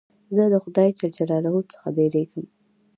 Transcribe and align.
زه 0.35 0.43
د 0.53 0.55
خدای 0.63 0.89
جل 0.97 1.11
جلاله 1.17 1.49
څخه 1.73 1.87
بېرېږم. 1.95 2.45